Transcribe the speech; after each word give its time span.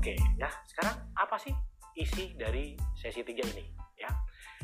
Oke, 0.00 0.16
ya. 0.40 0.48
Sekarang 0.64 0.96
apa 1.12 1.36
sih 1.36 1.52
isi 1.92 2.32
dari 2.32 2.72
sesi 2.96 3.20
3 3.20 3.52
ini, 3.52 3.68
ya? 4.00 4.08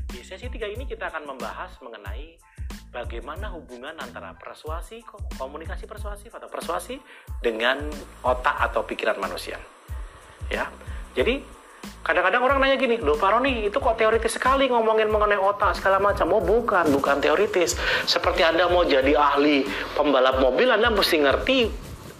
Di 0.09 0.24
sesi 0.24 0.49
3 0.49 0.65
ini 0.72 0.88
kita 0.88 1.12
akan 1.12 1.29
membahas 1.29 1.77
mengenai 1.85 2.40
bagaimana 2.88 3.53
hubungan 3.53 3.93
antara 4.01 4.33
persuasi, 4.33 5.04
komunikasi 5.37 5.85
persuasif 5.85 6.33
atau 6.33 6.49
persuasi 6.49 6.96
dengan 7.45 7.85
otak 8.24 8.56
atau 8.72 8.88
pikiran 8.88 9.21
manusia. 9.21 9.60
Ya. 10.49 10.72
Jadi 11.13 11.45
kadang-kadang 12.00 12.41
orang 12.41 12.56
nanya 12.64 12.81
gini, 12.81 12.96
loh 12.96 13.21
Pak 13.21 13.37
Roni 13.37 13.68
itu 13.68 13.77
kok 13.77 14.00
teoritis 14.00 14.41
sekali 14.41 14.73
ngomongin 14.73 15.13
mengenai 15.13 15.37
otak 15.37 15.77
segala 15.77 16.00
macam. 16.00 16.32
Oh 16.32 16.41
bukan, 16.41 16.88
bukan 16.96 17.20
teoritis. 17.20 17.77
Seperti 18.09 18.41
Anda 18.41 18.73
mau 18.73 18.88
jadi 18.88 19.12
ahli 19.12 19.68
pembalap 19.92 20.41
mobil, 20.41 20.73
Anda 20.73 20.88
mesti 20.88 21.20
ngerti 21.20 21.59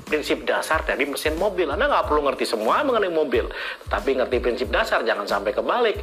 prinsip 0.06 0.46
dasar 0.46 0.87
dari 0.87 1.05
mesin 1.05 1.34
mobil. 1.34 1.66
Anda 1.66 1.91
nggak 1.91 2.06
perlu 2.06 2.23
ngerti 2.30 2.46
semua 2.46 2.87
mengenai 2.87 3.10
mobil, 3.10 3.51
tapi 3.91 4.15
ngerti 4.15 4.38
prinsip 4.38 4.70
dasar, 4.70 5.02
jangan 5.02 5.27
sampai 5.27 5.51
kebalik. 5.51 5.98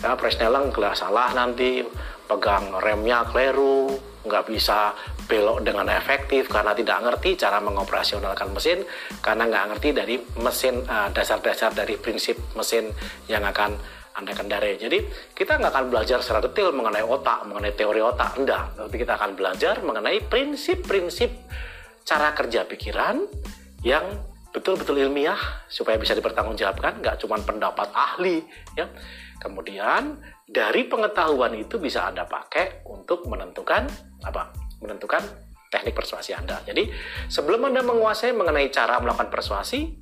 Ya, 0.00 0.16
Presnelang 0.18 0.72
salah 0.96 1.30
nanti, 1.36 1.84
pegang 2.26 2.72
remnya 2.80 3.22
keliru, 3.28 3.94
nggak 4.24 4.44
bisa 4.48 4.96
belok 5.28 5.64
dengan 5.64 5.88
efektif 5.92 6.48
karena 6.48 6.72
tidak 6.72 7.04
ngerti 7.04 7.36
cara 7.36 7.60
mengoperasionalkan 7.60 8.52
mesin 8.52 8.84
karena 9.20 9.48
nggak 9.48 9.64
ngerti 9.72 9.88
dari 9.92 10.16
mesin 10.40 10.84
uh, 10.84 11.08
dasar-dasar 11.12 11.72
dari 11.72 11.96
prinsip 12.00 12.36
mesin 12.56 12.92
yang 13.28 13.44
akan 13.44 13.76
anda 14.14 14.30
kendarai. 14.30 14.78
Jadi 14.78 15.02
kita 15.34 15.58
nggak 15.58 15.72
akan 15.74 15.86
belajar 15.90 16.22
secara 16.22 16.38
detail 16.44 16.70
mengenai 16.70 17.02
otak, 17.02 17.42
mengenai 17.50 17.74
teori 17.74 17.98
otak, 17.98 18.38
enggak. 18.38 18.78
Tapi 18.78 18.94
kita 18.94 19.18
akan 19.18 19.34
belajar 19.34 19.82
mengenai 19.82 20.22
prinsip-prinsip 20.30 21.30
cara 22.04 22.36
kerja 22.36 22.68
pikiran 22.68 23.24
yang 23.80 24.04
betul-betul 24.54 25.02
ilmiah 25.02 25.66
supaya 25.66 25.98
bisa 25.98 26.14
dipertanggungjawabkan, 26.14 27.02
nggak 27.02 27.18
cuma 27.18 27.42
pendapat 27.42 27.90
ahli, 27.90 28.44
ya. 28.78 28.86
Kemudian 29.42 30.22
dari 30.46 30.86
pengetahuan 30.86 31.58
itu 31.58 31.82
bisa 31.82 32.06
Anda 32.06 32.22
pakai 32.22 32.86
untuk 32.86 33.26
menentukan 33.26 33.90
apa? 34.22 34.54
Menentukan 34.78 35.20
teknik 35.74 35.98
persuasi 35.98 36.30
Anda. 36.38 36.62
Jadi, 36.62 36.86
sebelum 37.26 37.66
Anda 37.66 37.82
menguasai 37.82 38.30
mengenai 38.30 38.70
cara 38.70 39.02
melakukan 39.02 39.26
persuasi, 39.26 39.98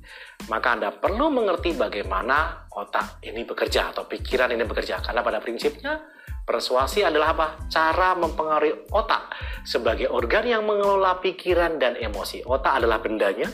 maka 0.53 0.77
Anda 0.77 0.93
perlu 0.93 1.33
mengerti 1.33 1.73
bagaimana 1.73 2.69
otak 2.69 3.25
ini 3.25 3.41
bekerja 3.41 3.89
atau 3.89 4.05
pikiran 4.05 4.53
ini 4.53 4.69
bekerja. 4.69 5.01
Karena 5.01 5.25
pada 5.25 5.41
prinsipnya, 5.41 5.97
persuasi 6.43 7.03
adalah 7.03 7.35
apa? 7.35 7.47
Cara 7.71 8.15
mempengaruhi 8.19 8.91
otak 8.91 9.31
sebagai 9.63 10.11
organ 10.11 10.43
yang 10.43 10.63
mengelola 10.67 11.17
pikiran 11.23 11.79
dan 11.79 11.95
emosi. 11.95 12.43
Otak 12.43 12.83
adalah 12.83 12.99
bendanya. 12.99 13.47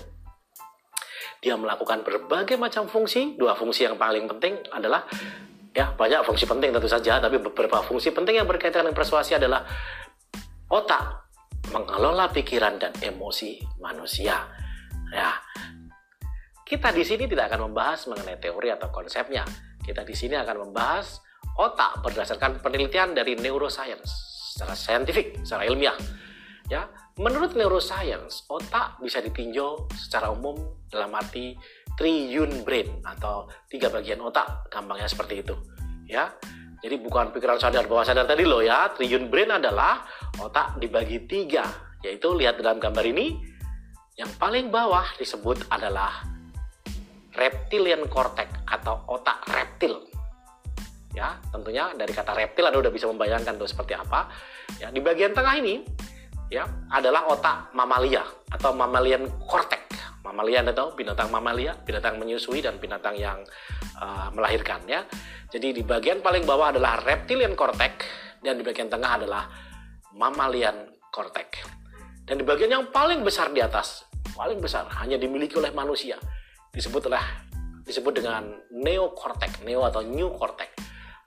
Dia 1.40 1.56
melakukan 1.56 2.04
berbagai 2.04 2.60
macam 2.60 2.90
fungsi. 2.92 3.40
Dua 3.40 3.56
fungsi 3.56 3.88
yang 3.88 3.96
paling 3.96 4.28
penting 4.28 4.60
adalah 4.76 5.08
ya 5.72 5.96
banyak 5.96 6.26
fungsi 6.28 6.44
penting 6.50 6.76
tentu 6.76 6.90
saja, 6.90 7.22
tapi 7.22 7.40
beberapa 7.40 7.80
fungsi 7.86 8.12
penting 8.12 8.44
yang 8.44 8.50
berkaitan 8.50 8.84
dengan 8.84 8.98
persuasi 8.98 9.40
adalah 9.40 9.64
otak 10.68 11.32
mengelola 11.72 12.28
pikiran 12.34 12.82
dan 12.82 12.92
emosi 13.00 13.62
manusia. 13.80 14.36
Ya, 15.10 15.32
kita 16.70 16.94
di 16.94 17.02
sini 17.02 17.26
tidak 17.26 17.50
akan 17.50 17.72
membahas 17.72 18.06
mengenai 18.12 18.38
teori 18.38 18.70
atau 18.70 18.94
konsepnya. 18.94 19.42
Kita 19.82 20.06
di 20.06 20.14
sini 20.14 20.38
akan 20.38 20.70
membahas 20.70 21.18
otak 21.58 22.04
berdasarkan 22.06 22.62
penelitian 22.62 23.18
dari 23.18 23.34
neuroscience 23.40 24.12
secara 24.54 24.76
saintifik, 24.76 25.40
secara 25.42 25.66
ilmiah. 25.66 25.96
Ya, 26.70 26.86
menurut 27.18 27.58
neuroscience, 27.58 28.46
otak 28.46 29.02
bisa 29.02 29.24
ditinjau 29.24 29.90
secara 29.98 30.30
umum 30.30 30.58
dalam 30.92 31.10
arti 31.18 31.58
triune 31.98 32.62
brain 32.62 33.02
atau 33.02 33.50
tiga 33.72 33.90
bagian 33.90 34.22
otak, 34.22 34.70
gampangnya 34.70 35.10
seperti 35.10 35.42
itu. 35.42 35.58
Ya, 36.06 36.34
jadi 36.80 36.96
bukan 36.96 37.36
pikiran 37.36 37.60
sadar 37.60 37.92
bawah 37.92 38.08
sadar 38.08 38.24
tadi 38.24 38.48
loh 38.48 38.64
ya. 38.64 38.88
Triune 38.96 39.28
brain 39.28 39.52
adalah 39.52 40.08
otak 40.40 40.80
dibagi 40.80 41.28
tiga. 41.28 41.68
Yaitu 42.00 42.32
lihat 42.32 42.64
dalam 42.64 42.80
gambar 42.80 43.04
ini. 43.04 43.36
Yang 44.16 44.32
paling 44.40 44.68
bawah 44.72 45.04
disebut 45.16 45.68
adalah 45.72 46.24
reptilian 47.36 48.08
cortex 48.08 48.52
atau 48.68 49.04
otak 49.08 49.44
reptil. 49.48 50.08
Ya, 51.18 51.42
tentunya 51.50 51.90
dari 51.98 52.14
kata 52.14 52.38
reptil 52.38 52.70
Anda 52.70 52.78
sudah 52.86 52.94
bisa 52.94 53.06
membayangkan 53.10 53.58
itu 53.58 53.66
seperti 53.66 53.98
apa. 53.98 54.30
Ya, 54.78 54.94
di 54.94 55.02
bagian 55.02 55.34
tengah 55.34 55.58
ini 55.58 55.82
ya 56.54 56.70
adalah 56.94 57.30
otak 57.30 57.74
mamalia 57.74 58.22
atau 58.54 58.74
mammalian 58.78 59.26
cortex. 59.50 59.90
Mamalia 60.22 60.62
Anda 60.62 60.74
tahu 60.78 60.94
binatang 60.94 61.34
mamalia, 61.34 61.74
binatang 61.82 62.22
menyusui 62.22 62.62
dan 62.62 62.78
binatang 62.78 63.18
yang 63.18 63.42
uh, 63.98 64.30
melahirkan 64.30 64.86
ya. 64.86 65.02
Jadi 65.50 65.74
di 65.74 65.82
bagian 65.82 66.22
paling 66.22 66.46
bawah 66.46 66.70
adalah 66.70 67.02
reptilian 67.02 67.58
cortex 67.58 68.06
dan 68.46 68.62
di 68.62 68.64
bagian 68.64 68.86
tengah 68.86 69.18
adalah 69.18 69.50
mammalian 70.14 70.94
cortex. 71.10 71.66
Dan 72.22 72.38
di 72.38 72.46
bagian 72.46 72.70
yang 72.70 72.86
paling 72.94 73.26
besar 73.26 73.50
di 73.50 73.66
atas, 73.66 74.06
paling 74.38 74.62
besar 74.62 74.86
hanya 75.02 75.18
dimiliki 75.18 75.58
oleh 75.58 75.74
manusia, 75.74 76.22
disebut 76.70 77.10
oleh 77.10 77.50
disebut 77.82 78.22
dengan 78.22 78.54
neocortex, 78.70 79.66
neo 79.66 79.82
atau 79.82 80.06
new 80.06 80.30
cortex 80.38 80.70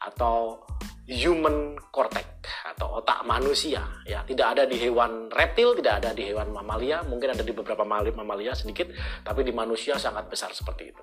atau 0.02 0.62
human 1.06 1.74
cortex 1.90 2.26
atau 2.74 3.02
otak 3.02 3.26
manusia 3.26 3.82
ya 4.06 4.22
tidak 4.26 4.58
ada 4.58 4.64
di 4.66 4.78
hewan 4.78 5.30
reptil 5.30 5.74
tidak 5.78 6.02
ada 6.02 6.10
di 6.14 6.30
hewan 6.30 6.50
mamalia 6.50 7.02
mungkin 7.06 7.34
ada 7.34 7.42
di 7.42 7.52
beberapa 7.54 7.82
mamalia 7.82 8.54
sedikit 8.54 8.90
tapi 9.22 9.42
di 9.42 9.50
manusia 9.50 9.98
sangat 9.98 10.30
besar 10.30 10.54
seperti 10.54 10.94
itu 10.94 11.02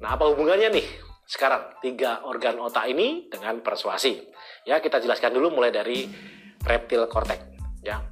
nah 0.00 0.16
apa 0.16 0.24
hubungannya 0.28 0.72
nih 0.72 0.86
sekarang 1.30 1.78
tiga 1.78 2.26
organ 2.26 2.58
otak 2.58 2.90
ini 2.90 3.30
dengan 3.30 3.62
persuasi. 3.62 4.18
Ya, 4.66 4.82
kita 4.82 4.98
jelaskan 4.98 5.30
dulu 5.30 5.62
mulai 5.62 5.70
dari 5.70 6.10
reptil 6.66 7.06
cortex, 7.06 7.38
ya. 7.86 8.02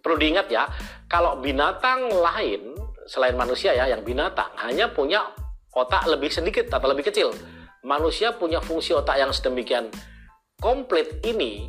Perlu 0.00 0.16
diingat 0.16 0.48
ya, 0.48 0.64
kalau 1.04 1.36
binatang 1.44 2.08
lain 2.08 2.72
selain 3.04 3.36
manusia 3.36 3.76
ya, 3.76 3.92
yang 3.92 4.00
binatang 4.00 4.48
hanya 4.56 4.88
punya 4.88 5.20
otak 5.68 6.08
lebih 6.08 6.32
sedikit 6.32 6.72
atau 6.72 6.88
lebih 6.88 7.12
kecil. 7.12 7.28
Manusia 7.84 8.32
punya 8.32 8.64
fungsi 8.64 8.96
otak 8.96 9.20
yang 9.20 9.28
sedemikian 9.28 9.92
komplit 10.56 11.20
ini 11.20 11.68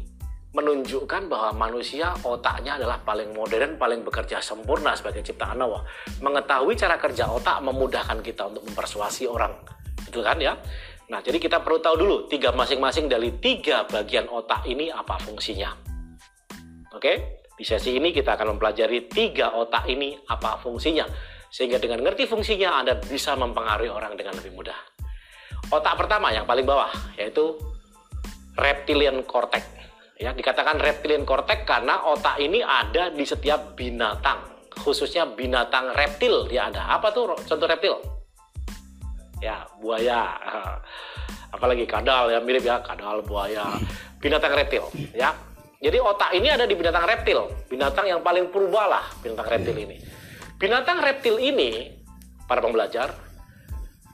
menunjukkan 0.56 1.28
bahwa 1.28 1.68
manusia 1.68 2.16
otaknya 2.24 2.80
adalah 2.80 3.04
paling 3.04 3.36
modern, 3.36 3.76
paling 3.76 4.08
bekerja 4.08 4.40
sempurna 4.40 4.96
sebagai 4.96 5.20
ciptaan 5.28 5.60
Allah. 5.60 5.84
Mengetahui 6.24 6.80
cara 6.80 6.96
kerja 6.96 7.28
otak 7.28 7.60
memudahkan 7.60 8.24
kita 8.24 8.48
untuk 8.48 8.64
mempersuasi 8.64 9.28
orang 9.28 9.52
gitu 10.08 10.24
kan 10.24 10.40
ya. 10.40 10.56
Nah, 11.12 11.20
jadi 11.20 11.36
kita 11.36 11.60
perlu 11.60 11.84
tahu 11.84 11.96
dulu 12.00 12.18
tiga 12.32 12.56
masing-masing 12.56 13.12
dari 13.12 13.36
tiga 13.36 13.84
bagian 13.84 14.32
otak 14.32 14.64
ini 14.72 14.88
apa 14.88 15.20
fungsinya. 15.20 15.76
Oke, 16.96 17.44
di 17.60 17.68
sesi 17.68 18.00
ini 18.00 18.16
kita 18.16 18.40
akan 18.40 18.56
mempelajari 18.56 19.12
tiga 19.12 19.52
otak 19.52 19.92
ini 19.92 20.16
apa 20.32 20.56
fungsinya. 20.64 21.04
Sehingga 21.52 21.76
dengan 21.76 22.00
ngerti 22.08 22.24
fungsinya 22.24 22.80
Anda 22.80 22.96
bisa 23.04 23.36
mempengaruhi 23.36 23.92
orang 23.92 24.16
dengan 24.16 24.40
lebih 24.40 24.56
mudah. 24.56 24.95
Otak 25.70 25.98
pertama 25.98 26.30
yang 26.30 26.46
paling 26.46 26.64
bawah 26.64 26.92
yaitu 27.18 27.58
reptilian 28.56 29.26
cortex. 29.26 29.66
Ya, 30.16 30.32
dikatakan 30.32 30.80
reptilian 30.80 31.28
cortex 31.28 31.68
karena 31.68 32.00
otak 32.08 32.40
ini 32.40 32.64
ada 32.64 33.12
di 33.12 33.28
setiap 33.28 33.76
binatang, 33.76 34.48
khususnya 34.72 35.28
binatang 35.28 35.92
reptil 35.92 36.48
dia 36.48 36.72
ada. 36.72 36.88
Apa 36.96 37.12
tuh 37.12 37.36
contoh 37.44 37.68
reptil? 37.68 38.16
ya 39.44 39.68
buaya 39.80 40.32
apalagi 41.56 41.86
kadal 41.88 42.32
ya 42.32 42.40
mirip 42.40 42.64
ya 42.64 42.80
kadal 42.84 43.24
buaya 43.24 43.64
binatang 44.20 44.56
reptil 44.56 44.88
ya 45.14 45.36
jadi 45.80 46.02
otak 46.02 46.34
ini 46.36 46.50
ada 46.52 46.66
di 46.66 46.76
binatang 46.76 47.04
reptil 47.04 47.52
binatang 47.68 48.08
yang 48.08 48.22
paling 48.24 48.50
purba 48.52 48.88
lah 48.88 49.06
binatang 49.20 49.48
reptil 49.48 49.76
ini 49.76 49.98
binatang 50.56 50.98
reptil 51.04 51.36
ini 51.40 51.92
para 52.48 52.64
pembelajar 52.64 53.12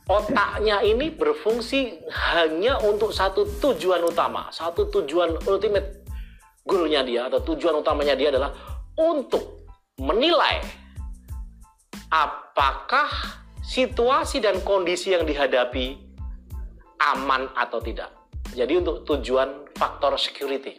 otaknya 0.10 0.82
ini 0.82 1.14
berfungsi 1.14 2.02
hanya 2.34 2.82
untuk 2.82 3.14
satu 3.14 3.46
tujuan 3.60 4.02
utama 4.02 4.50
satu 4.50 4.90
tujuan 4.90 5.38
ultimate 5.46 6.06
goalnya 6.66 7.02
dia 7.02 7.22
atau 7.30 7.42
tujuan 7.54 7.82
utamanya 7.82 8.14
dia 8.18 8.30
adalah 8.30 8.54
untuk 8.98 9.66
menilai 10.02 10.62
apakah 12.12 13.08
situasi 13.64 14.44
dan 14.44 14.60
kondisi 14.68 15.16
yang 15.16 15.24
dihadapi 15.24 15.96
aman 17.02 17.50
atau 17.56 17.80
tidak. 17.82 18.12
Jadi 18.52 18.84
untuk 18.84 19.08
tujuan 19.08 19.72
faktor 19.74 20.20
security, 20.20 20.76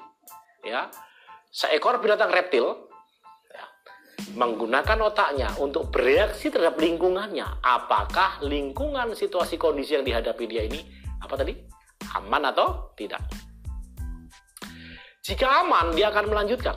ya, 0.60 0.92
seekor 1.48 1.98
binatang 1.98 2.28
reptil 2.28 2.91
menggunakan 4.32 4.98
otaknya 5.02 5.52
untuk 5.60 5.92
bereaksi 5.92 6.48
terhadap 6.48 6.80
lingkungannya. 6.80 7.60
Apakah 7.60 8.42
lingkungan 8.44 9.12
situasi 9.12 9.60
kondisi 9.60 9.96
yang 9.96 10.04
dihadapi 10.04 10.44
dia 10.48 10.64
ini 10.64 10.80
apa 11.20 11.34
tadi 11.36 11.52
aman 12.16 12.52
atau 12.52 12.92
tidak? 12.96 13.20
Jika 15.22 15.62
aman, 15.62 15.94
dia 15.94 16.10
akan 16.10 16.34
melanjutkan. 16.34 16.74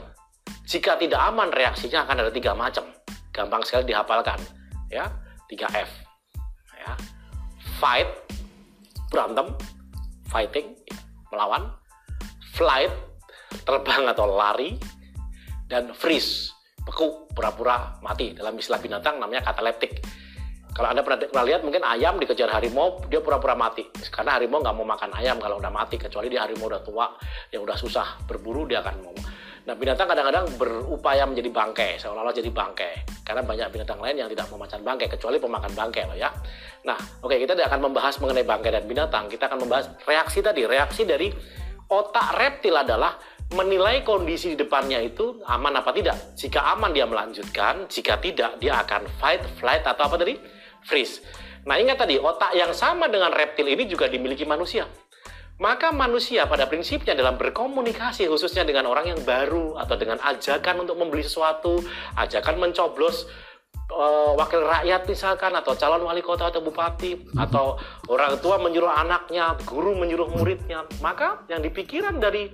Jika 0.66 0.94
tidak 1.02 1.18
aman, 1.18 1.50
reaksinya 1.50 2.06
akan 2.06 2.26
ada 2.26 2.30
tiga 2.30 2.54
macam. 2.54 2.86
Gampang 3.34 3.66
sekali 3.66 3.90
dihafalkan, 3.90 4.38
ya 4.88 5.10
3F 5.50 6.06
fight 7.76 8.08
berantem 9.12 9.52
fighting 10.32 10.72
melawan 11.28 11.68
flight 12.56 12.88
terbang 13.68 14.08
atau 14.08 14.24
lari 14.32 14.80
dan 15.68 15.92
freeze 15.92 16.55
beku 16.86 17.26
pura-pura 17.34 17.98
mati 18.00 18.32
dalam 18.32 18.54
istilah 18.54 18.78
binatang 18.78 19.18
namanya 19.18 19.42
kataleptik 19.50 20.00
kalau 20.76 20.92
anda 20.92 21.00
pernah, 21.00 21.24
pernah 21.24 21.46
lihat 21.48 21.64
mungkin 21.64 21.82
ayam 21.82 22.20
dikejar 22.20 22.52
harimau 22.52 23.02
dia 23.10 23.18
pura-pura 23.18 23.58
mati 23.58 23.82
karena 24.08 24.38
harimau 24.38 24.62
nggak 24.62 24.74
mau 24.76 24.86
makan 24.86 25.10
ayam 25.18 25.36
kalau 25.42 25.58
udah 25.58 25.72
mati 25.72 25.98
kecuali 25.98 26.30
dia 26.30 26.46
harimau 26.46 26.70
udah 26.70 26.82
tua 26.86 27.10
yang 27.50 27.66
udah 27.66 27.74
susah 27.74 28.22
berburu 28.24 28.64
dia 28.70 28.80
akan 28.84 28.96
mau 29.02 29.16
Nah 29.66 29.74
binatang 29.74 30.06
kadang-kadang 30.06 30.46
berupaya 30.62 31.26
menjadi 31.26 31.50
bangkai, 31.50 31.98
seolah-olah 31.98 32.30
jadi 32.30 32.54
bangkai. 32.54 33.26
Karena 33.26 33.42
banyak 33.42 33.66
binatang 33.74 33.98
lain 33.98 34.14
yang 34.22 34.30
tidak 34.30 34.46
mau 34.54 34.62
makan 34.62 34.78
bangkai, 34.86 35.10
kecuali 35.10 35.42
pemakan 35.42 35.72
bangkai 35.74 36.02
loh 36.06 36.14
ya. 36.14 36.30
Nah 36.86 36.94
oke 36.94 37.34
okay, 37.34 37.42
kita 37.42 37.58
tidak 37.58 37.74
akan 37.74 37.90
membahas 37.90 38.14
mengenai 38.22 38.46
bangkai 38.46 38.70
dan 38.70 38.84
binatang, 38.86 39.26
kita 39.26 39.50
akan 39.50 39.66
membahas 39.66 39.90
reaksi 40.06 40.38
tadi. 40.38 40.62
Reaksi 40.62 41.02
dari 41.02 41.28
otak 41.90 42.38
reptil 42.38 42.78
adalah 42.78 43.18
menilai 43.54 44.02
kondisi 44.02 44.54
di 44.54 44.58
depannya 44.58 44.98
itu 44.98 45.38
aman 45.46 45.78
apa 45.78 45.94
tidak. 45.94 46.34
Jika 46.34 46.74
aman 46.74 46.90
dia 46.90 47.06
melanjutkan, 47.06 47.86
jika 47.86 48.18
tidak 48.18 48.58
dia 48.58 48.82
akan 48.82 49.06
fight, 49.22 49.42
flight 49.62 49.86
atau 49.86 50.10
apa 50.10 50.18
tadi? 50.18 50.34
Freeze. 50.82 51.22
Nah 51.66 51.78
ingat 51.78 52.02
tadi 52.02 52.18
otak 52.18 52.54
yang 52.54 52.74
sama 52.74 53.06
dengan 53.06 53.30
reptil 53.30 53.66
ini 53.66 53.86
juga 53.86 54.10
dimiliki 54.10 54.42
manusia. 54.42 54.86
Maka 55.56 55.88
manusia 55.88 56.44
pada 56.44 56.68
prinsipnya 56.68 57.16
dalam 57.16 57.40
berkomunikasi 57.40 58.28
khususnya 58.28 58.66
dengan 58.68 58.92
orang 58.92 59.16
yang 59.16 59.20
baru 59.24 59.80
atau 59.80 59.96
dengan 59.96 60.20
ajakan 60.20 60.84
untuk 60.84 61.00
membeli 61.00 61.24
sesuatu, 61.24 61.80
ajakan 62.12 62.60
mencoblos 62.60 63.24
uh, 63.88 64.36
wakil 64.36 64.60
rakyat 64.60 65.08
misalkan 65.08 65.56
atau 65.56 65.72
calon 65.72 66.04
wali 66.04 66.20
kota 66.20 66.52
atau 66.52 66.60
bupati 66.60 67.32
atau 67.40 67.80
orang 68.12 68.36
tua 68.44 68.60
menyuruh 68.60 68.90
anaknya, 68.90 69.56
guru 69.64 69.96
menyuruh 69.96 70.28
muridnya, 70.28 70.84
maka 71.00 71.46
yang 71.48 71.64
dipikiran 71.64 72.20
dari 72.20 72.52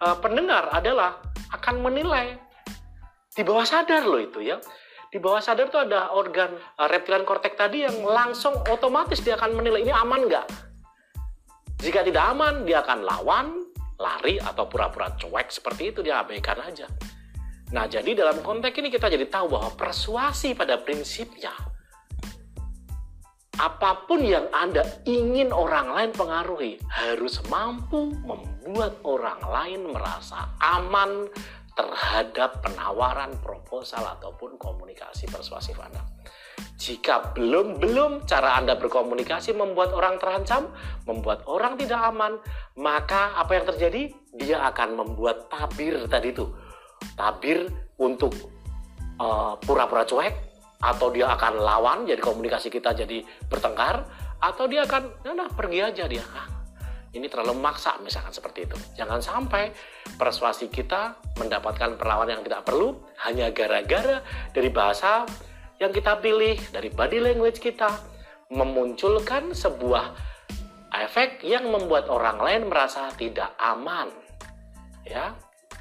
uh, 0.00 0.16
pendengar 0.18 0.72
adalah 0.72 1.20
akan 1.54 1.84
menilai 1.84 2.36
di 3.30 3.42
bawah 3.46 3.64
sadar 3.64 4.04
loh 4.04 4.20
itu 4.20 4.42
ya. 4.42 4.58
Di 5.10 5.18
bawah 5.18 5.42
sadar 5.42 5.66
itu 5.68 5.78
ada 5.78 6.14
organ 6.14 6.54
uh, 6.80 6.88
reptilian 6.88 7.22
kortek 7.22 7.54
tadi 7.54 7.84
yang 7.86 8.00
langsung 8.02 8.56
otomatis 8.70 9.20
dia 9.22 9.36
akan 9.38 9.58
menilai 9.58 9.84
ini 9.84 9.92
aman 9.94 10.26
nggak 10.26 10.70
jika 11.80 12.04
tidak 12.04 12.36
aman, 12.36 12.68
dia 12.68 12.84
akan 12.84 13.08
lawan, 13.08 13.46
lari, 13.96 14.36
atau 14.36 14.68
pura-pura 14.68 15.16
cuek 15.16 15.48
seperti 15.48 15.96
itu, 15.96 16.04
dia 16.04 16.20
abaikan 16.20 16.60
aja. 16.60 16.84
Nah, 17.72 17.88
jadi 17.88 18.12
dalam 18.12 18.44
konteks 18.44 18.76
ini 18.76 18.92
kita 18.92 19.08
jadi 19.08 19.24
tahu 19.24 19.56
bahwa 19.56 19.72
persuasi 19.72 20.52
pada 20.52 20.76
prinsipnya, 20.76 21.56
apa 23.60 24.08
pun 24.08 24.24
yang 24.24 24.48
Anda 24.56 25.04
ingin 25.04 25.52
orang 25.52 25.92
lain 25.92 26.10
pengaruhi, 26.16 26.80
harus 26.88 27.44
mampu 27.52 28.08
membuat 28.24 28.96
orang 29.04 29.40
lain 29.44 29.92
merasa 29.92 30.48
aman 30.56 31.28
terhadap 31.76 32.64
penawaran 32.64 33.36
proposal 33.44 34.00
ataupun 34.16 34.56
komunikasi 34.56 35.28
persuasif 35.28 35.76
Anda. 35.76 36.00
Jika 36.80 37.36
belum-belum 37.36 38.24
cara 38.24 38.56
Anda 38.56 38.80
berkomunikasi 38.80 39.52
membuat 39.52 39.92
orang 39.92 40.16
terancam, 40.16 40.72
membuat 41.04 41.44
orang 41.44 41.76
tidak 41.76 42.00
aman, 42.00 42.40
maka 42.80 43.36
apa 43.36 43.60
yang 43.60 43.68
terjadi? 43.68 44.02
Dia 44.32 44.64
akan 44.72 45.04
membuat 45.04 45.52
tabir 45.52 46.00
tadi 46.08 46.32
itu. 46.32 46.48
Tabir 47.12 47.68
untuk 48.00 48.32
uh, 49.20 49.60
pura-pura 49.60 50.08
cuek, 50.08 50.49
atau 50.80 51.12
dia 51.12 51.28
akan 51.28 51.60
lawan, 51.60 51.98
jadi 52.08 52.20
komunikasi 52.20 52.72
kita 52.72 52.96
jadi 52.96 53.20
bertengkar, 53.48 54.04
atau 54.40 54.64
dia 54.64 54.88
akan, 54.88 55.12
nah, 55.28 55.44
nah 55.44 55.48
pergi 55.52 55.78
aja 55.84 56.08
dia. 56.08 56.24
Ah, 56.32 56.48
ini 57.12 57.28
terlalu 57.28 57.60
maksa 57.60 58.00
misalkan 58.00 58.32
seperti 58.32 58.64
itu. 58.64 58.76
Jangan 58.96 59.20
sampai 59.20 59.74
persuasi 60.16 60.72
kita 60.72 61.20
mendapatkan 61.36 62.00
perlawanan 62.00 62.40
yang 62.40 62.44
tidak 62.46 62.62
perlu 62.64 62.96
hanya 63.28 63.52
gara-gara 63.52 64.24
dari 64.56 64.70
bahasa 64.72 65.28
yang 65.80 65.90
kita 65.90 66.20
pilih 66.20 66.56
dari 66.70 66.92
body 66.92 67.18
language 67.24 67.58
kita 67.58 67.88
memunculkan 68.52 69.56
sebuah 69.56 70.12
efek 70.92 71.40
yang 71.46 71.70
membuat 71.70 72.10
orang 72.12 72.36
lain 72.38 72.62
merasa 72.68 73.08
tidak 73.16 73.54
aman 73.56 74.10
ya 75.06 75.32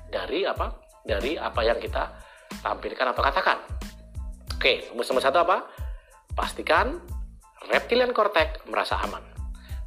dari 0.07 0.45
apa 0.45 0.77
dari 1.03 1.35
apa 1.35 1.61
yang 1.65 1.81
kita 1.81 2.09
tampilkan 2.61 3.11
atau 3.11 3.21
katakan 3.25 3.57
oke 4.59 4.91
nomor 4.91 5.23
satu 5.23 5.39
apa 5.39 5.57
pastikan 6.35 6.99
reptilian 7.71 8.11
kortek 8.11 8.67
merasa 8.67 8.99
aman 8.99 9.23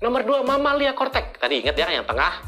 nomor 0.00 0.24
dua 0.24 0.40
mamalia 0.40 0.96
kortek 0.96 1.36
tadi 1.36 1.60
ingat 1.60 1.76
ya 1.76 1.92
yang 1.92 2.08
tengah 2.08 2.40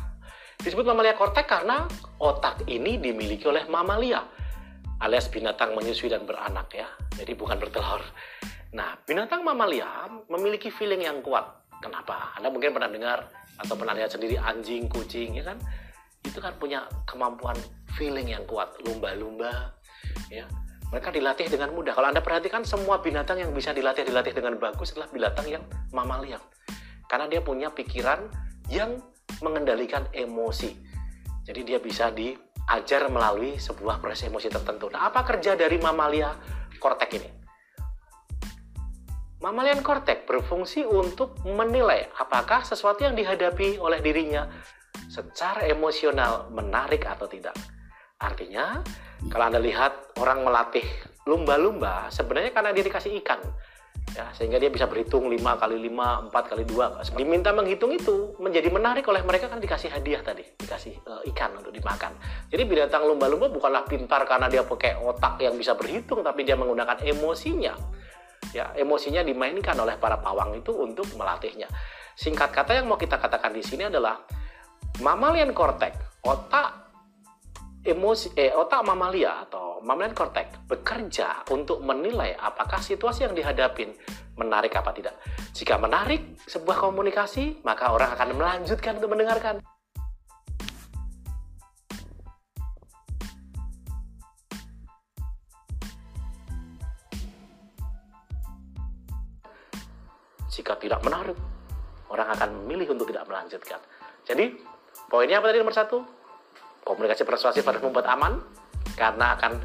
disebut 0.64 0.88
mamalia 0.88 1.12
kortek 1.12 1.44
karena 1.44 1.84
otak 2.16 2.64
ini 2.64 2.96
dimiliki 2.96 3.44
oleh 3.44 3.68
mamalia 3.68 4.24
alias 5.04 5.28
binatang 5.28 5.76
menyusui 5.76 6.08
dan 6.08 6.24
beranak 6.24 6.72
ya. 6.72 6.88
Jadi 7.12 7.36
bukan 7.36 7.60
bertelur. 7.60 8.00
Nah, 8.74 8.96
binatang 9.04 9.44
mamalia 9.44 10.08
memiliki 10.32 10.72
feeling 10.72 11.04
yang 11.04 11.20
kuat. 11.20 11.44
Kenapa? 11.78 12.32
Anda 12.40 12.48
mungkin 12.48 12.72
pernah 12.72 12.90
dengar 12.90 13.28
atau 13.60 13.74
pernah 13.76 13.94
lihat 13.94 14.16
sendiri 14.16 14.40
anjing, 14.40 14.88
kucing, 14.88 15.36
ya 15.38 15.44
kan? 15.46 15.60
Itu 16.24 16.40
kan 16.40 16.56
punya 16.56 16.88
kemampuan 17.04 17.54
feeling 17.94 18.32
yang 18.32 18.42
kuat. 18.48 18.72
Lumba-lumba, 18.82 19.76
ya. 20.32 20.48
Mereka 20.92 21.08
dilatih 21.14 21.48
dengan 21.48 21.72
mudah. 21.72 21.96
Kalau 21.96 22.08
Anda 22.10 22.20
perhatikan 22.20 22.66
semua 22.66 23.00
binatang 23.00 23.40
yang 23.40 23.50
bisa 23.54 23.72
dilatih 23.72 24.04
dilatih 24.04 24.36
dengan 24.36 24.58
bagus 24.60 24.92
adalah 24.96 25.08
binatang 25.10 25.46
yang 25.48 25.64
mamalia. 25.90 26.38
Karena 27.08 27.28
dia 27.28 27.40
punya 27.40 27.72
pikiran 27.72 28.26
yang 28.70 29.00
mengendalikan 29.42 30.06
emosi. 30.12 30.76
Jadi 31.44 31.60
dia 31.66 31.78
bisa 31.82 32.08
di 32.08 32.32
ajar 32.70 33.12
melalui 33.12 33.60
sebuah 33.60 34.00
proses 34.00 34.28
emosi 34.28 34.48
tertentu. 34.48 34.88
Nah, 34.88 35.12
apa 35.12 35.20
kerja 35.26 35.52
dari 35.52 35.76
mamalia 35.76 36.32
kortek 36.80 37.10
ini? 37.20 37.30
Mamalian 39.44 39.84
kortek 39.84 40.24
berfungsi 40.24 40.88
untuk 40.88 41.36
menilai 41.44 42.08
apakah 42.16 42.64
sesuatu 42.64 43.04
yang 43.04 43.12
dihadapi 43.12 43.76
oleh 43.76 44.00
dirinya 44.00 44.48
secara 45.12 45.68
emosional 45.68 46.48
menarik 46.48 47.04
atau 47.04 47.28
tidak. 47.28 47.52
Artinya, 48.16 48.80
kalau 49.32 49.44
Anda 49.48 49.60
lihat 49.60 50.18
orang 50.20 50.44
melatih 50.44 50.84
lumba-lumba, 51.24 52.12
sebenarnya 52.12 52.52
karena 52.52 52.70
dia 52.76 52.84
dikasih 52.84 53.12
ikan 53.24 53.40
ya 54.14 54.30
sehingga 54.30 54.62
dia 54.62 54.70
bisa 54.70 54.86
berhitung 54.86 55.26
5 55.26 55.40
kali 55.40 55.76
5, 55.90 56.30
4 56.30 56.50
kali 56.54 56.64
2 56.68 57.18
diminta 57.18 57.50
menghitung 57.50 57.90
itu 57.90 58.36
menjadi 58.38 58.70
menarik 58.70 59.02
oleh 59.10 59.26
mereka 59.26 59.50
kan 59.50 59.58
dikasih 59.58 59.90
hadiah 59.90 60.22
tadi 60.22 60.46
dikasih 60.54 60.94
uh, 61.08 61.22
ikan 61.34 61.56
untuk 61.58 61.74
dimakan. 61.74 62.14
Jadi 62.46 62.62
binatang 62.62 63.08
lumba-lumba 63.10 63.50
bukanlah 63.50 63.82
pintar 63.88 64.22
karena 64.28 64.46
dia 64.46 64.62
pakai 64.62 65.02
otak 65.02 65.42
yang 65.42 65.58
bisa 65.58 65.74
berhitung 65.74 66.22
tapi 66.22 66.46
dia 66.46 66.54
menggunakan 66.54 67.02
emosinya. 67.02 67.74
Ya 68.54 68.70
emosinya 68.78 69.26
dimainkan 69.26 69.74
oleh 69.74 69.98
para 69.98 70.22
pawang 70.22 70.54
itu 70.54 70.70
untuk 70.70 71.10
melatihnya. 71.18 71.66
Singkat 72.14 72.54
kata 72.54 72.78
yang 72.78 72.86
mau 72.86 72.94
kita 72.94 73.18
katakan 73.18 73.50
di 73.50 73.66
sini 73.66 73.90
adalah 73.90 74.22
mammalian 75.02 75.50
cortex 75.50 76.22
otak 76.22 76.83
emosi 77.84 78.32
eh, 78.40 78.48
otak 78.56 78.80
mamalia 78.80 79.44
atau 79.44 79.84
mammalian 79.84 80.16
cortex 80.16 80.56
bekerja 80.64 81.44
untuk 81.52 81.84
menilai 81.84 82.32
apakah 82.32 82.80
situasi 82.80 83.28
yang 83.28 83.36
dihadapin 83.36 83.92
menarik 84.40 84.72
apa 84.72 84.90
tidak. 84.96 85.20
Jika 85.52 85.76
menarik 85.76 86.40
sebuah 86.48 86.80
komunikasi, 86.80 87.60
maka 87.60 87.92
orang 87.92 88.16
akan 88.16 88.28
melanjutkan 88.40 88.96
untuk 88.96 89.12
mendengarkan. 89.12 89.60
Jika 100.48 100.78
tidak 100.80 101.04
menarik, 101.04 101.36
orang 102.08 102.32
akan 102.32 102.48
memilih 102.64 102.96
untuk 102.96 103.10
tidak 103.12 103.28
melanjutkan. 103.28 103.76
Jadi, 104.24 104.56
poinnya 105.10 105.42
apa 105.42 105.50
tadi 105.52 105.60
nomor 105.60 105.76
satu? 105.76 106.23
Komunikasi 106.84 107.24
persuasif 107.24 107.64
harus 107.64 107.80
membuat 107.80 108.06
aman 108.12 108.38
karena 108.94 109.34
akan 109.34 109.58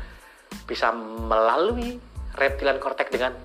bisa 0.65 0.89
melalui 0.95 1.99
reptilian 2.39 2.79
kortek 2.79 3.11
dengan 3.11 3.35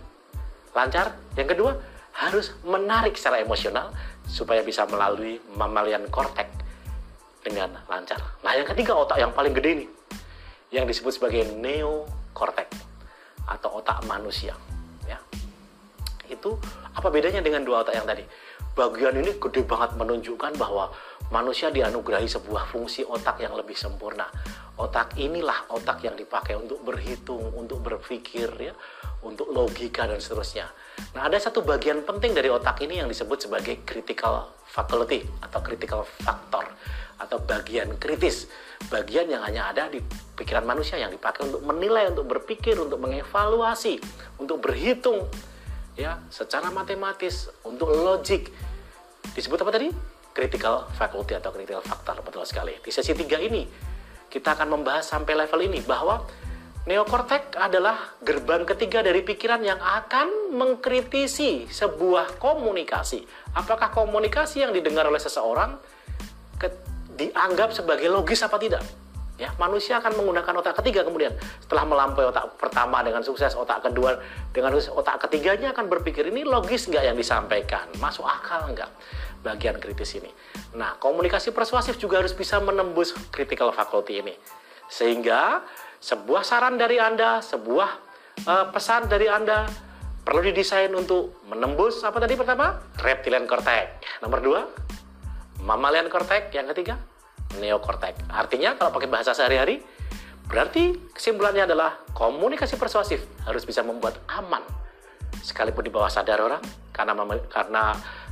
lancar. 0.73 1.19
Yang 1.35 1.59
kedua, 1.59 1.73
harus 2.15 2.55
menarik 2.63 3.19
secara 3.19 3.43
emosional 3.43 3.91
supaya 4.25 4.63
bisa 4.63 4.87
melalui 4.87 5.43
mammalian 5.59 6.07
kortek 6.09 6.47
dengan 7.43 7.75
lancar. 7.91 8.23
Nah, 8.41 8.55
yang 8.55 8.65
ketiga 8.65 8.95
otak 8.97 9.21
yang 9.21 9.35
paling 9.35 9.53
gede 9.53 9.71
ini 9.83 9.87
yang 10.73 10.87
disebut 10.89 11.21
sebagai 11.21 11.45
neokortek 11.59 12.71
atau 13.45 13.83
otak 13.83 14.01
manusia, 14.09 14.57
ya. 15.05 15.21
Itu 16.31 16.57
apa 16.97 17.13
bedanya 17.13 17.45
dengan 17.45 17.67
dua 17.67 17.85
otak 17.85 17.95
yang 17.99 18.09
tadi? 18.09 18.25
Bagian 18.75 19.15
ini 19.15 19.39
gede 19.39 19.63
banget 19.63 19.95
menunjukkan 19.95 20.59
bahwa 20.59 20.91
manusia 21.31 21.71
dianugerahi 21.71 22.27
sebuah 22.27 22.75
fungsi 22.75 23.07
otak 23.07 23.39
yang 23.39 23.55
lebih 23.55 23.79
sempurna. 23.79 24.27
Otak 24.75 25.15
inilah 25.15 25.71
otak 25.71 26.03
yang 26.03 26.19
dipakai 26.19 26.59
untuk 26.59 26.83
berhitung, 26.83 27.55
untuk 27.55 27.79
berpikir 27.87 28.51
ya, 28.59 28.75
untuk 29.23 29.55
logika 29.55 30.11
dan 30.11 30.19
seterusnya. 30.19 30.67
Nah, 31.15 31.31
ada 31.31 31.39
satu 31.39 31.63
bagian 31.63 32.03
penting 32.03 32.35
dari 32.35 32.51
otak 32.51 32.83
ini 32.83 32.99
yang 32.99 33.07
disebut 33.07 33.47
sebagai 33.47 33.87
critical 33.87 34.51
faculty 34.67 35.23
atau 35.39 35.63
critical 35.63 36.03
factor 36.03 36.67
atau 37.23 37.39
bagian 37.47 37.95
kritis. 38.03 38.51
Bagian 38.91 39.31
yang 39.31 39.47
hanya 39.47 39.71
ada 39.71 39.87
di 39.87 40.03
pikiran 40.35 40.67
manusia 40.67 40.99
yang 40.99 41.15
dipakai 41.15 41.47
untuk 41.47 41.63
menilai, 41.63 42.11
untuk 42.11 42.27
berpikir, 42.27 42.75
untuk 42.75 42.99
mengevaluasi, 42.99 44.03
untuk 44.43 44.59
berhitung 44.59 45.31
ya, 45.95 46.19
secara 46.29 46.75
matematis, 46.75 47.49
untuk 47.63 47.91
logik. 47.95 48.51
Disebut 49.35 49.59
apa 49.67 49.71
tadi? 49.75 49.91
Critical 50.35 50.87
faculty 50.95 51.35
atau 51.35 51.51
critical 51.51 51.83
factor 51.83 52.23
betul 52.23 52.47
sekali. 52.47 52.79
Di 52.79 52.91
sesi 52.95 53.11
3 53.15 53.47
ini 53.51 53.63
kita 54.31 54.55
akan 54.55 54.79
membahas 54.79 55.07
sampai 55.07 55.35
level 55.35 55.61
ini 55.63 55.83
bahwa 55.83 56.23
neokortek 56.87 57.55
adalah 57.59 58.19
gerbang 58.23 58.67
ketiga 58.67 59.03
dari 59.03 59.23
pikiran 59.23 59.63
yang 59.63 59.79
akan 59.79 60.55
mengkritisi 60.55 61.67
sebuah 61.71 62.39
komunikasi. 62.39 63.27
Apakah 63.59 63.91
komunikasi 63.91 64.63
yang 64.67 64.73
didengar 64.75 65.07
oleh 65.07 65.23
seseorang 65.23 65.79
dianggap 67.15 67.71
sebagai 67.71 68.11
logis 68.11 68.43
apa 68.43 68.59
tidak? 68.59 68.83
Ya, 69.35 69.51
manusia 69.59 69.99
akan 69.99 70.15
menggunakan 70.15 70.63
otak 70.63 70.79
ketiga 70.79 71.03
kemudian. 71.03 71.35
Setelah 71.59 71.83
melampaui 71.83 72.31
otak 72.31 72.55
pertama 72.55 73.03
dengan 73.03 73.19
sukses, 73.27 73.59
otak 73.59 73.83
kedua 73.83 74.15
dengan 74.55 74.71
sukses, 74.79 74.95
otak 74.95 75.27
ketiganya 75.27 75.75
akan 75.75 75.91
berpikir 75.91 76.31
ini 76.31 76.47
logis 76.47 76.87
nggak 76.87 77.03
yang 77.03 77.19
disampaikan, 77.19 77.91
masuk 77.99 78.23
akal 78.23 78.71
nggak? 78.71 78.87
Bagian 79.43 79.83
kritis 79.83 80.15
ini. 80.23 80.31
Nah, 80.79 80.95
komunikasi 81.03 81.51
persuasif 81.51 81.99
juga 81.99 82.23
harus 82.23 82.31
bisa 82.31 82.63
menembus 82.63 83.11
critical 83.35 83.75
faculty 83.75 84.23
ini, 84.23 84.39
sehingga 84.87 85.67
sebuah 85.99 86.47
saran 86.47 86.79
dari 86.79 87.03
anda, 87.03 87.43
sebuah 87.43 87.91
uh, 88.47 88.71
pesan 88.71 89.11
dari 89.11 89.27
anda 89.27 89.67
perlu 90.23 90.47
didesain 90.47 90.95
untuk 90.95 91.43
menembus 91.51 92.07
apa 92.07 92.23
tadi 92.23 92.39
pertama? 92.39 92.79
Reptilian 93.03 93.51
cortex, 93.51 93.99
nomor 94.23 94.39
dua 94.39 94.63
mammalian 95.59 96.07
cortex, 96.07 96.55
yang 96.55 96.71
ketiga 96.71 97.14
neokortek. 97.59 98.31
Artinya 98.31 98.75
kalau 98.79 98.95
pakai 98.95 99.09
bahasa 99.11 99.37
sehari-hari, 99.37 99.83
berarti 100.47 101.13
kesimpulannya 101.13 101.67
adalah 101.69 102.05
komunikasi 102.13 102.77
persuasif 102.77 103.25
harus 103.49 103.65
bisa 103.65 103.81
membuat 103.81 104.21
aman 104.31 104.63
sekalipun 105.41 105.85
di 105.85 105.93
bawah 105.93 106.09
sadar 106.09 106.41
orang 106.41 106.63
karena 106.95 107.13
karena 107.51 107.83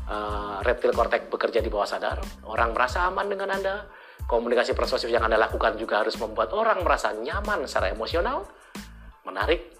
uh, 0.06 0.56
reptil 0.62 0.94
kortek 0.94 1.28
bekerja 1.28 1.60
di 1.60 1.68
bawah 1.68 1.88
sadar, 1.88 2.22
orang 2.46 2.72
merasa 2.72 3.06
aman 3.08 3.26
dengan 3.28 3.50
Anda. 3.52 3.76
Komunikasi 4.22 4.78
persuasif 4.78 5.10
yang 5.10 5.26
Anda 5.26 5.34
lakukan 5.34 5.74
juga 5.74 5.98
harus 5.98 6.14
membuat 6.14 6.54
orang 6.54 6.86
merasa 6.86 7.10
nyaman 7.10 7.66
secara 7.66 7.90
emosional, 7.90 8.46
menarik, 9.26 9.74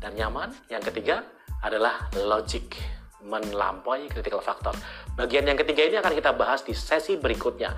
dan 0.00 0.16
nyaman. 0.16 0.50
Yang 0.72 0.88
ketiga 0.88 1.20
adalah 1.60 2.08
logik 2.16 2.80
melampaui 3.28 4.08
critical 4.08 4.40
factor. 4.40 4.72
Bagian 5.14 5.44
yang 5.44 5.60
ketiga 5.60 5.84
ini 5.84 6.00
akan 6.00 6.16
kita 6.16 6.32
bahas 6.32 6.64
di 6.64 6.72
sesi 6.72 7.20
berikutnya 7.20 7.76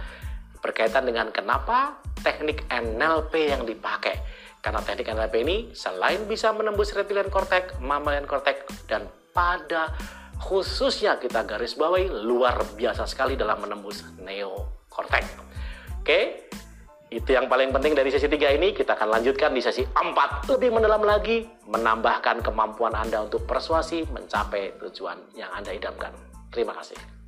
berkaitan 0.61 1.09
dengan 1.09 1.33
kenapa 1.33 2.01
teknik 2.21 2.65
NLP 2.69 3.53
yang 3.53 3.63
dipakai. 3.65 4.21
Karena 4.61 4.85
teknik 4.85 5.09
NLP 5.09 5.35
ini 5.41 5.57
selain 5.73 6.29
bisa 6.29 6.53
menembus 6.53 6.93
reptilian 6.93 7.33
cortex, 7.33 7.81
mammalian 7.81 8.29
cortex, 8.29 8.61
dan 8.85 9.09
pada 9.33 9.97
khususnya 10.41 11.17
kita 11.17 11.45
garis 11.49 11.77
bawahi 11.77 12.09
luar 12.09 12.61
biasa 12.77 13.09
sekali 13.09 13.41
dalam 13.41 13.61
menembus 13.61 14.05
neokortex. 14.21 15.25
Oke, 16.01 16.49
itu 17.11 17.31
yang 17.35 17.51
paling 17.51 17.75
penting 17.75 17.93
dari 17.93 18.09
sesi 18.09 18.29
3 18.31 18.57
ini. 18.57 18.71
Kita 18.71 18.95
akan 18.97 19.21
lanjutkan 19.21 19.51
di 19.51 19.61
sesi 19.61 19.83
4 19.83 20.49
lebih 20.53 20.71
mendalam 20.73 21.03
lagi, 21.05 21.45
menambahkan 21.69 22.45
kemampuan 22.45 22.95
Anda 22.95 23.27
untuk 23.27 23.45
persuasi 23.49 24.07
mencapai 24.13 24.79
tujuan 24.79 25.37
yang 25.37 25.51
Anda 25.53 25.75
idamkan. 25.75 26.15
Terima 26.53 26.77
kasih. 26.77 27.20